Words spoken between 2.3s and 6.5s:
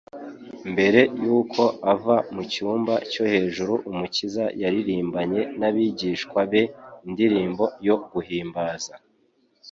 mu cyumba cyo hejuru Umukiza yaririmbanye n'abigishwa